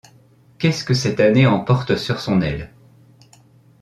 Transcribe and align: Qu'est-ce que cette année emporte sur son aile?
Qu'est-ce 0.57 0.83
que 0.83 0.95
cette 0.95 1.19
année 1.19 1.45
emporte 1.45 1.95
sur 1.95 2.21
son 2.21 2.41
aile? 2.41 2.73